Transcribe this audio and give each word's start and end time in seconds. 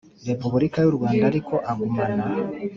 Repubulika 0.29 0.77
y 0.81 0.87
u 0.91 0.95
Rwanda 0.97 1.23
ariko 1.31 1.53
agumana 1.71 2.23